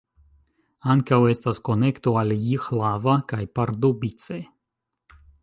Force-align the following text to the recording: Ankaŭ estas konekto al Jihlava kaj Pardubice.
Ankaŭ 0.93 1.19
estas 1.33 1.61
konekto 1.69 2.13
al 2.23 2.33
Jihlava 2.47 3.19
kaj 3.35 3.43
Pardubice. 3.59 4.41